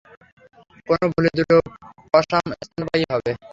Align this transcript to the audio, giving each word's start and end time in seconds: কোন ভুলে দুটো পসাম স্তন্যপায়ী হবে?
কোন 0.87 1.01
ভুলে 1.11 1.29
দুটো 1.37 1.55
পসাম 2.13 2.45
স্তন্যপায়ী 2.59 3.03
হবে? 3.11 3.31